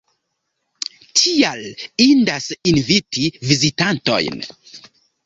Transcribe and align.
Tial 1.19 1.61
indas 2.05 2.47
inviti 2.71 3.29
vizitantojn. 3.51 4.43